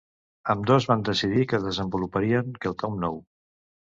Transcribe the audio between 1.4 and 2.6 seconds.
que desenvoluparien